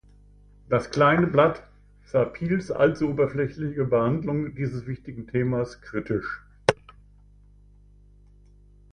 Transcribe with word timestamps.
Das 0.67 0.89
"Kleine 0.89 1.27
Blatt" 1.27 1.61
sah 2.05 2.25
Piels 2.25 2.71
allzu 2.71 3.09
oberflächliche 3.11 3.85
Behandlung 3.85 4.55
dieses 4.55 4.87
wichtigen 4.87 5.27
Themas 5.27 5.79
kritisch. 5.83 6.41